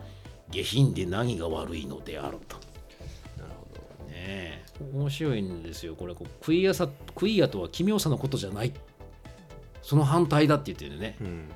[0.50, 2.58] 下品で何が悪いのであると。
[3.38, 3.68] なるほ
[4.06, 4.64] どねえ。
[4.94, 5.96] 面白いんですよ。
[5.96, 8.74] これこうクイアさクイアとは奇妙さのことじゃない。
[9.82, 11.18] その反対だって言ってるね。
[11.22, 11.50] うん。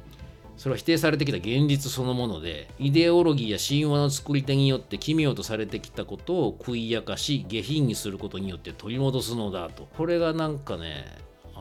[0.59, 9.87] それは否定されてきた現実そのものでイデオロギーや神話の作り手によって奇妙とされてきたことを食いやかし下品にすることによって取り戻すのだと。
[9.97, 11.05] これがなんかね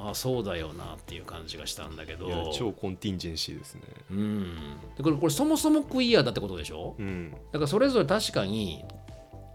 [0.07, 2.53] ああそうだよなっていう感じがしたんだけど。
[2.55, 3.83] 超コンティンジェンシーですね。
[4.11, 4.55] うん。
[4.97, 6.95] でこれこれそもそもクイアだってことでしょ？
[6.99, 7.33] うん。
[7.53, 8.85] だからそれぞれ確かに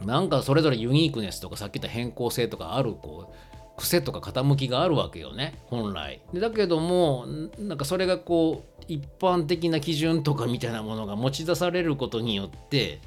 [0.03, 3.33] なんかそれぞれユニークネスとかさっき言った変更性とかあるこう
[3.77, 6.21] 癖とか傾きがあるわけよね本来。
[6.33, 12.99] でだけどもんなんかそれがこう一般的な基準とかみたいなものが持ち出されることによって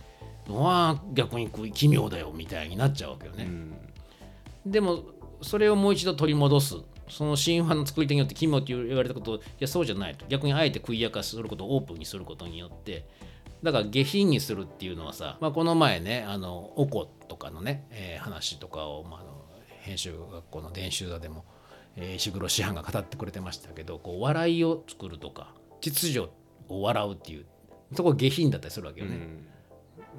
[0.48, 4.72] わあ逆に奇妙だよみたいになっちゃうわけよね、うん。
[4.72, 5.04] でも
[5.42, 6.76] それをもう一度取り戻す
[7.08, 13.06] その神話の作り手によって奇妙って言われたこといやそうじゃないと逆にあえて食いやかすることをオープンにすることによって
[13.62, 19.46] だから下品にするっていうのはさ、まあ、この前ねあのおことかのね、えー話とかを、まあ、あの
[19.80, 21.44] 編集学校の伝習座でも、
[21.96, 26.28] えー石黒師範が語ってくれてましたけどこう笑いを作るとか秩序
[26.68, 27.46] を笑うっていう
[27.94, 29.18] そこが下品だったりするわけよね。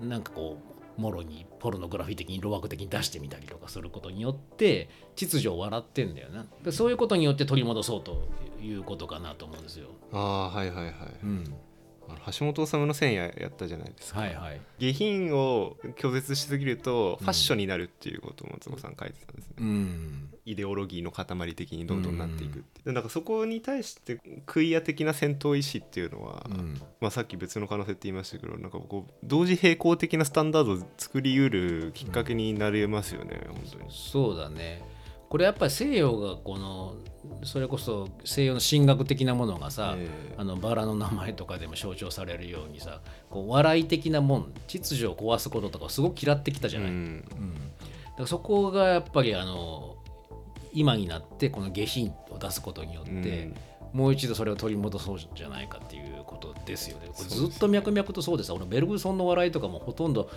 [0.02, 6.46] なんかこうもろにポルノグラフィー的に路惑的に出してみたりとかすることによって秩序を笑ってんだよな。
[6.64, 8.28] でそういうことによって取り戻そうと
[8.62, 9.90] いうことかなと思うんですよ。
[10.12, 10.94] ああはいはいはい。
[11.24, 11.54] うん、
[12.32, 14.22] 橋本治の線ややったじゃないですか。
[14.22, 14.62] はいはい。
[14.80, 20.30] 下品を拒絶しすぎるとファッションになるっていうことを松本さん書いてたんですね、うん。
[20.46, 26.82] イデオロギーの塊的にどんどんなっていくって、でなんかそこに対してクイア的な戦闘意志っていうのは、うん。
[27.02, 33.86] まあ、さっき別の可能性って言いましたけどなんかこう同時並行的なスタンダードを作りうるきっかけになれますよね、本当に。
[33.90, 34.84] そうだね。
[35.30, 36.96] これやっぱり西洋がこの
[37.44, 40.34] それこそ西洋の神学的なものがさ、ええ。
[40.38, 46.90] あのバラの名前とかでも象徴されるようにさこう笑い的なもん秩序を壊すこととかすごく嫌ってきたじゃない。
[46.90, 46.96] うん。
[46.96, 49.96] うん、だからそこがやっぱりあの
[50.74, 53.52] 今になってこの下品を出すことによって、
[53.94, 57.08] もう一度それを取り戻そうじゃないかっていうことですよね。
[57.08, 60.30] これずっと脈々とそうです俺ベルグソンの笑いとかもほとんど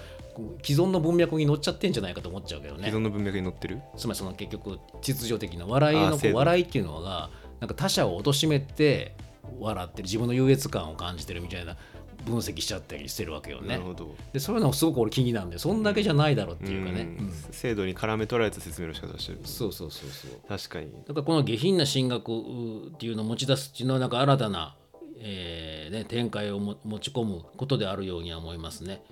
[0.62, 3.00] 既存の文脈に乗っちゃってんじゃないかと思っちゃうけどね既存。
[3.00, 3.80] の文脈に載ってる？
[3.96, 9.14] つまりその結局秩序的な笑いのこう笑いっていうのがなんか他者を貶めて
[9.58, 11.76] 笑ってる自分の優越感を感じてるみたいな
[12.24, 13.82] 分析しちゃったりしてるわけよねなる。
[13.82, 17.08] ほどでそういうのがすごく俺気になるんでそんだけじゃないだろうっていうかね。
[17.50, 20.30] 制度に絡め取られた説明の仕方をしてるそうそうそうそう。
[20.48, 24.76] 確かにだからこの下品な進学っていうのを持ち出すっていうのはなんか新たな、
[25.18, 29.02] えーね、展開をも持ち込むことであるようには思いますね。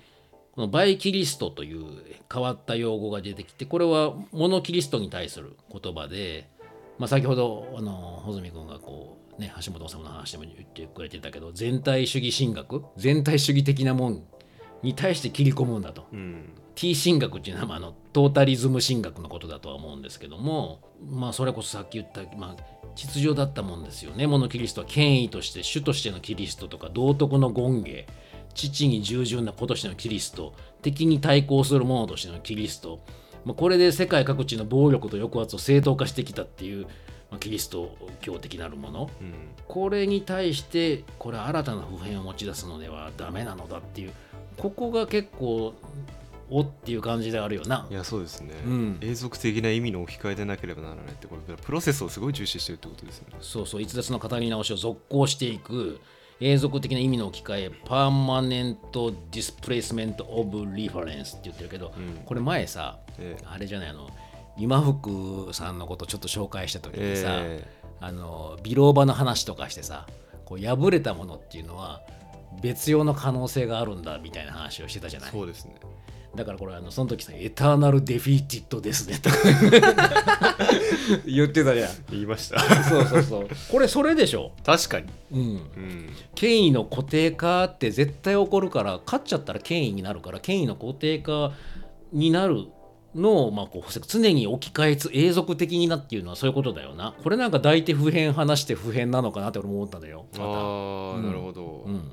[0.55, 1.85] このバイキリストという
[2.31, 6.49] 変わった用語が出てきてこれはモノキリストに対する言葉で、
[6.97, 14.23] まあ、先ほどあの穂積君がこう、ね、橋本治の話でも言ってくれてたけど全体主義神学全体主義的なもん
[14.83, 16.07] に対して切り込むんだと。
[16.11, 16.53] うん。
[16.75, 22.63] T 神学っていうのは、まあ、あのトータリズム神学のことだとは思うんですけどもまあそれこそさっき言った、まあ、
[22.95, 24.27] 秩序だったもんですよね。
[24.27, 28.05] モノキリストは権威として主としてのキリストとか道徳の権下
[28.53, 33.01] 父に従順な子としてのキリスト敵に対抗する者としてのキリスト、
[33.43, 36.89] まあ、これで世界各地の暴力と抑圧を正当化してきたっていう、まあ、
[37.37, 39.09] キリスト教的なるもの。
[39.21, 39.33] うん。
[39.67, 44.11] これに対してこれ新たな普遍を持ち出すのではダメなのだっていう。
[44.57, 45.73] ここが結構
[46.49, 47.87] おっていう感じであるよな。
[47.89, 48.97] いやそうですね、うん。
[49.01, 53.35] 永続的な意味の置き換えでなければならないってこれプロセスをすごい重視してるってことですよね。
[53.41, 55.99] そうそう逸脱の語り直しを続行していく。
[56.41, 62.23] 永続的な意味の置き換えパーマネント・ディスプレイスメント・オブ・リファレンスって言ってるけど、うん。
[62.25, 63.45] これ前さええ。
[63.45, 64.09] あれじゃないあの
[64.59, 67.67] 今福さんのことちょっと紹介した時にさ、え
[68.01, 70.05] あのビローバの話とかしてさ
[70.45, 72.01] こう破れたものっていうのは
[72.61, 75.31] 別用の可能性があるんだみたいな話をしてたじゃない？
[75.31, 75.75] そうですね。
[76.35, 79.35] だからこれあのその時さ「エターナル・デフィーティッドですね」とか。
[81.25, 81.89] 言ってたじゃん。
[82.11, 82.59] 言いました。
[82.83, 83.47] そうそうそう。
[83.71, 85.07] これそれでしょ、確かに。
[85.31, 86.09] うん、うん。
[86.35, 91.51] 権威の固定化って絶対起こるから勝っちゃったら権威になるから権威の固定化
[92.13, 92.67] になる
[93.15, 97.15] のをまあこう常に置き換えつ永続的になっていうのはそういうことだよな。
[97.23, 100.25] これなんか抱いて普遍話して普遍なのかなって俺も思ったのよ。
[100.33, 100.43] また。
[100.43, 101.25] ああ、うん。
[101.25, 102.11] なるほど、うん、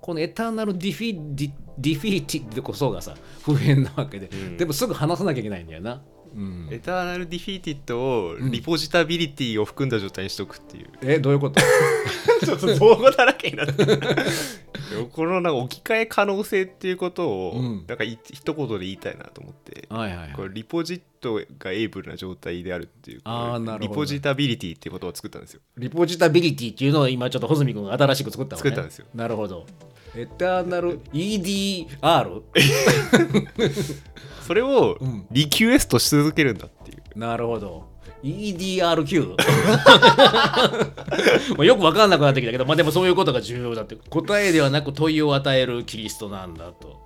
[0.00, 4.56] このエターナルディフィディディフィーティッドこそがさ普遍なわけで、うん。
[4.56, 6.02] でもすぐ話さなきゃいけないんだよな、
[6.36, 11.60] うん、エターナルディフィーティッドをリポジタビリティを含んだ状態にしとくっていう、えどういうこと？
[12.44, 14.00] ちょっと造語だらけになってる。
[15.12, 17.84] このなんか置き換え可能性っていうことを、うん。
[17.86, 20.32] なんかい一言で言いたいなと思って、はいはいはい。
[20.34, 23.78] これリポジットがエイブルな状態であるっていうあーなるほど。
[23.78, 25.60] リポジタビリティっていうことを作ったんですよ。
[25.78, 28.68] リポジタビリティっていうのを今ちょっと穂積君が新しく作ったのね。
[28.68, 29.06] 作ったんですよ。
[29.14, 29.66] なるほど
[30.16, 32.42] エターナル EDR?
[34.46, 35.26] それをうん。
[35.30, 37.18] リキュエストし続けるんだっていう。
[37.18, 37.88] なるほど。
[38.22, 39.36] EDRQ?
[41.56, 43.96] まあよく分かんなくなってきたけど、まあ、でもそういうことが重要だって。
[43.96, 47.02] 答えではなく問いを与えるキリストなんだと。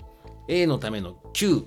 [0.49, 1.65] A のための Q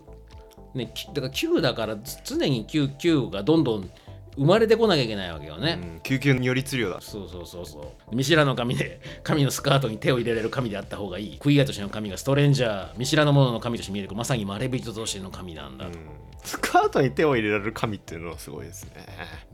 [0.74, 3.90] ね、きだから Q だから常に Q, Q がどんどん
[4.36, 6.00] 生まれてこなきゃいけないわけよね、うん。
[6.02, 7.02] 救急によりつ量だ。
[7.02, 8.16] そうそうそうそう。
[8.16, 11.38] 見知らぬ神で神のスカートに手を入れられる神であった方がいい。
[11.38, 12.98] クイアとしての神がストレンジャー。
[12.98, 14.16] 見知らぬ者の神として見える。
[14.16, 15.86] まさにまれびととしての神なんだ。
[15.86, 16.06] と、うん。
[16.44, 18.92] スカートに手を入れられる神っていうのはすごいですね。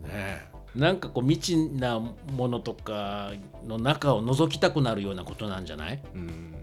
[0.03, 0.47] ねえ。
[0.75, 3.31] なんかこう未知なものとか
[3.65, 5.99] の中を覗きたくなるようなことなんじゃない？
[6.13, 6.53] うん。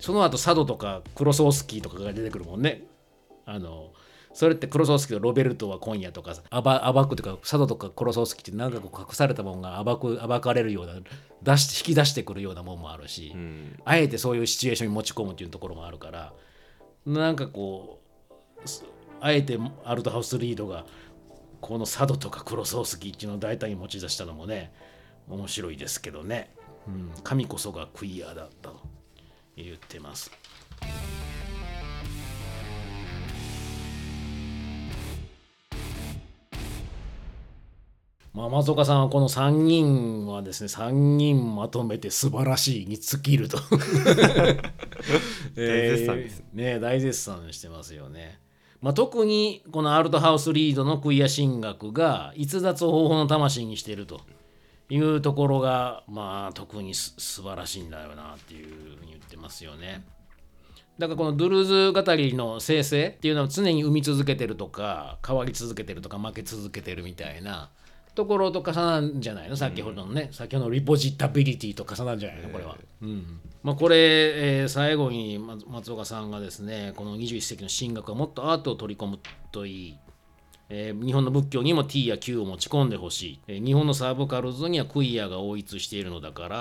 [0.00, 2.82] その後佐渡とかクロソースキーとかが出てくるもんね。
[3.46, 3.92] あの
[4.34, 10.94] それってクロソースキーとロベルトは今夜とか暴暴くとか佐渡とかクロソースキーってなんかこう隠されたものが暴く暴かれるような
[11.42, 13.78] 出し引き出してくるようなもんもあるし、うん。
[13.84, 16.32] あえてそういうシチュエーションに持ち込むっていうところもあるから
[17.06, 18.00] なんかこ
[18.64, 18.84] うす
[19.20, 20.84] あえてアルトハウスリードが
[21.60, 24.74] この佐渡とかクロソースキーっていうのを大胆に持ち出したのもね
[25.28, 26.54] 面白いですけどね、
[26.88, 28.80] うん、神こそがクイアだったと
[29.56, 30.30] 言ってます。
[38.34, 43.58] まあ、松岡さんはこの3人はですね3人まとめて素晴らしいに尽きると
[45.54, 48.40] 大絶賛ですえーね大絶賛してますよね。
[48.80, 54.20] まあ、特にこのアルトハウスリードのクイア神学が逸脱を方法の魂にしていると
[54.90, 60.04] いうところがまあ特にす素晴らしいんだよなっていうふうに言ってますよね。
[60.98, 67.70] だからこのドゥルーズ語りの生成っていうのは常に生み続けてるとか変わり続けてるとか負け続けてるみたいな
[68.14, 69.56] ところと重なんじゃないの？
[69.56, 72.48] 先ほどのね、先ほどのリポジタビリティと重なんじゃないの？
[72.50, 72.76] これは。
[73.02, 73.40] うん。
[73.62, 79.18] まあ、これ、えー最後に松松岡さんがですねこの21世紀の神学はもっとアートを取り込む
[79.52, 79.98] といい。
[80.68, 86.56] えー日本の仏教にも T や Q を持ち込んでほしい、えー日本のサーブカルズにはクイアが応一しているのだから、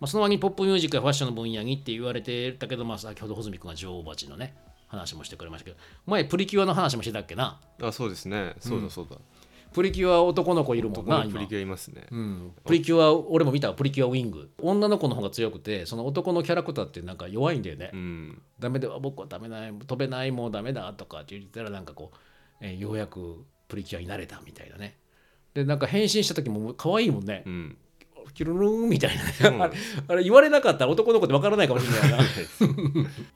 [0.00, 4.54] まあ、その割にポップミュージックやファッションの分野にって言われてたけど、まあ、先ほど穂積君が女王蜂のね
[4.88, 5.76] 話もしてくれましたけど。
[6.06, 7.58] 前プリキュアの話もしてたっけな？
[7.82, 8.54] あそうですね。
[8.60, 9.16] そうだそうだ、
[9.76, 12.06] プリキュア男の子いるもんなプリキュアいますね。
[12.10, 14.48] うん、プリキュア俺も見たプリキュアウィング。
[14.62, 18.42] 女の子の方が強くてその男のキャラクターってなんか弱いんだよね、うん。
[18.58, 22.16] ダメでは僕はダメない飛べないもうダメだとかって言ったらなんかこう、
[22.62, 24.96] えーようやくプリキュアになれたみたいなね。
[25.52, 27.42] でなんか変身した時も可愛いもんね。
[27.44, 27.76] う、ん。
[28.32, 29.62] キュルルーンみたいなね、うん。
[30.08, 32.18] あれ言われなかったら男の子ってわからないかもしれないな。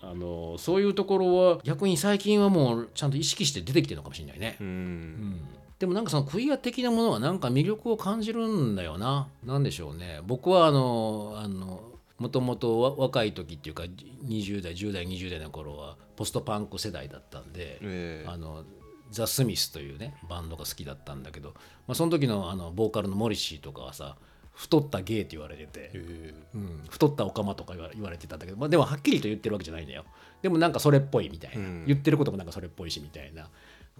[0.08, 5.40] あのそういうところは逆に最近はもうちゃんと意識して出てきてるのかもしれないね、ううんん
[5.80, 9.28] でもなんかそのクイア的なものはなんか魅力を感じるんだよな。
[9.42, 10.20] なんでしょうね。
[10.26, 11.80] 僕はあのあの
[12.18, 13.84] もともとわ若い時っていうか
[14.26, 18.28] 20代10代20代の頃はポストパンク世代だったんで、ええ。
[18.28, 18.64] あの
[19.10, 21.54] ザ・スミスというねバンドが好きだったんだけど、
[21.88, 24.16] まあ、その時のあのボーカルのモリシーとかはさ
[24.52, 30.04] 太ったゲイって言われてて、えうん、太ったオカマとか言わ言われてたんだけど、まあ、でもはっきりと言ってるわけじゃないんだよ。
[30.42, 31.84] でもなんかそれっぽいみたいな、うん。
[31.86, 33.48] 言ってることもなんかそれっぽいしみたいな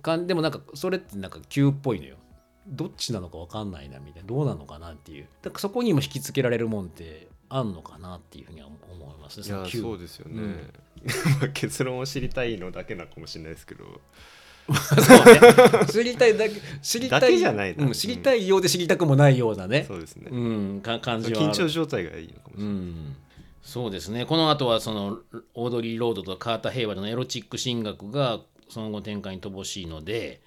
[0.00, 2.16] かんでもなんかそれってなんか急っぽいのよ。
[2.66, 4.28] どっちなのか分かんないなみたいな。
[4.28, 5.26] どうなのかなっていう。
[5.42, 8.76] だからそこにも引きつけられるもんってあんのかなっていうふうには思
[9.12, 9.46] いますね。
[9.46, 10.50] いやそうですよね、うん。
[11.40, 13.84] ま あ結論を知りたいのだけなのかもしれないですけど。
[14.72, 14.98] そう
[15.80, 15.86] ね。
[15.90, 17.86] 知りたいだけ知りたいじゃないな。
[17.86, 19.84] うん知りたいようで知りたくもないようなね。
[19.88, 23.16] そうですね、うんか感じは緊張状態がいいのかもしれない、うん、
[23.62, 24.26] そうですね。
[24.26, 25.18] この後はその
[25.54, 28.40] オードリー・ロードとカーター・ヘイワードのエロチック神学が
[28.70, 30.40] その後展開に乏しいので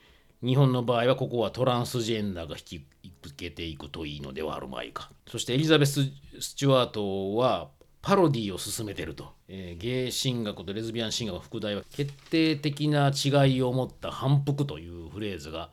[0.43, 2.85] 日本の場合はここはトランスジェンダーが引き
[3.23, 5.09] 受けていくといいのではあるまいか。
[5.27, 6.01] そしてエリザベス・
[6.39, 7.69] スチュワートは
[8.01, 15.69] パロディを進めてると、えーゲイ進学とレズビアン進学の副題は決定的な違いを持った反復というフレーズが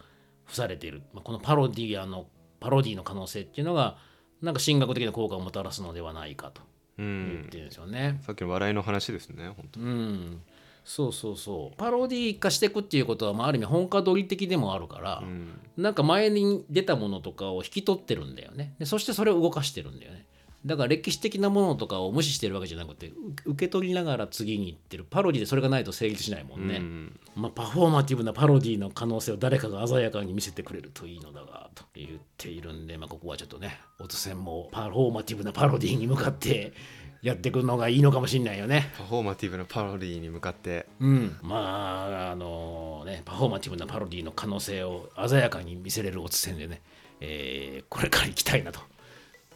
[0.46, 2.26] 付されている、まあ、このパロディアの
[2.61, 3.98] パロディの可能性っていうのが
[4.40, 8.20] なんか進学的な効果をもたらすのではないかとう言っんてるんですよね。
[8.24, 9.80] さっきの笑いの話ですね本当。
[9.80, 10.42] うん、
[10.84, 11.76] そうそうそう。
[11.76, 15.48] パロディ化していくっていうことは、まあ、ある意味本家取り的でもあるから、うん。
[15.76, 18.74] なんか前に出たものとかを引き取ってるんだよね。
[18.78, 20.26] でそしてそれを動かしてるんだよね。
[20.66, 23.12] だから歴史的なものとかを無視してるわけじゃなくてう
[23.46, 27.20] 受け取りながら次に行ってるパロディでそれがないと成立しないもんね、うん。
[27.34, 36.74] まあ、パフォーマティブなパロディの可能性を誰かが鮮やかに見せてくれるといいのだがと言っているんで、まあ、ここはちょっとねオツ戦もパフォーマティブなパロディに向かって
[37.22, 38.90] やっていくのがいいのかもしれないよね。
[38.96, 46.80] パフォーマティブなパロディに向かってうん、まああのねパフォーマティブなパロディの可能性を鮮やかに見せれるオツ戦でね、
[47.20, 48.80] えーこれから行きたいなと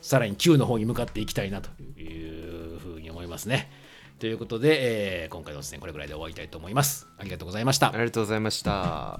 [0.02, 3.70] さらに Q の方に向かっていきたいなというふうに思いますね。
[4.18, 7.08] ということで、えー今回のオツ戦これぐらいで終わりたいと思います。
[7.18, 7.92] ありがとうございましたあ。
[7.92, 9.18] りがとうございました